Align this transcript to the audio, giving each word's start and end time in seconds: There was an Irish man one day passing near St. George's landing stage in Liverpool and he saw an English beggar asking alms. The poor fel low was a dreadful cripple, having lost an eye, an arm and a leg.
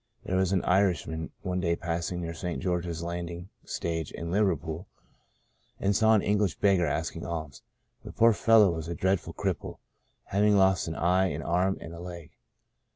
There 0.25 0.37
was 0.37 0.51
an 0.51 0.63
Irish 0.63 1.05
man 1.05 1.29
one 1.43 1.59
day 1.59 1.75
passing 1.75 2.21
near 2.21 2.33
St. 2.33 2.59
George's 2.59 3.03
landing 3.03 3.49
stage 3.65 4.11
in 4.11 4.31
Liverpool 4.31 4.87
and 5.79 5.89
he 5.89 5.93
saw 5.93 6.15
an 6.15 6.23
English 6.23 6.57
beggar 6.57 6.87
asking 6.87 7.23
alms. 7.23 7.61
The 8.03 8.11
poor 8.11 8.33
fel 8.33 8.61
low 8.61 8.71
was 8.71 8.87
a 8.87 8.95
dreadful 8.95 9.35
cripple, 9.35 9.77
having 10.23 10.55
lost 10.57 10.87
an 10.87 10.95
eye, 10.95 11.27
an 11.27 11.43
arm 11.43 11.77
and 11.79 11.93
a 11.93 11.99
leg. 11.99 12.31